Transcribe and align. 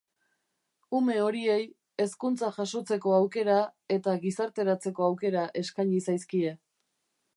Ume 0.99 1.17
horiei 1.25 1.59
hezkuntza 2.05 2.49
jasotzeko 2.55 3.13
aukera 3.17 3.59
eta 3.99 4.17
gizarteratzeko 4.25 5.07
aukera 5.11 5.45
eskaini 5.63 6.01
zaizkie. 6.11 6.57